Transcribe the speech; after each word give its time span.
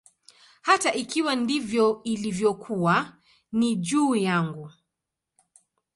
Hata 0.63 0.93
ikiwa 0.95 1.35
ndivyo 1.35 2.01
ilivyokuwa, 2.03 3.15
ni 3.51 3.75
juu 3.75 4.15
yangu. 4.15 4.71